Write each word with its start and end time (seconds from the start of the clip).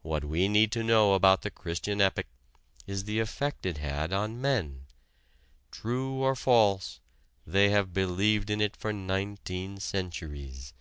What 0.00 0.24
we 0.24 0.48
need 0.48 0.72
to 0.72 0.82
know 0.82 1.12
about 1.12 1.42
the 1.42 1.50
Christian 1.50 2.00
epic 2.00 2.28
is 2.86 3.04
the 3.04 3.18
effect 3.20 3.66
it 3.66 3.76
had 3.76 4.10
on 4.10 4.40
men 4.40 4.86
true 5.70 6.12
or 6.22 6.34
false, 6.34 6.98
they 7.46 7.68
have 7.68 7.92
believed 7.92 8.48
in 8.48 8.62
it 8.62 8.74
for 8.74 8.90
nineteen 8.90 9.78
centuries. 9.78 10.72